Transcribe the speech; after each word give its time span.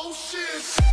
Oh 0.00 0.12
shit! 0.12 0.87